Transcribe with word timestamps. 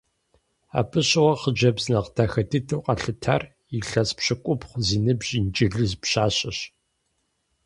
Абы 0.79 0.99
щыгъуэ 1.07 1.33
хъыджэбз 1.41 1.85
нэхъ 1.91 2.09
дахэ 2.15 2.43
дыдэу 2.49 2.83
къалъытар 2.85 3.41
илъэс 3.77 4.09
пщыкӏубгъу 4.17 4.75
зи 4.85 4.97
ныбжь 5.05 5.31
инджылыз 5.39 5.91
пщащэщ. 6.01 6.59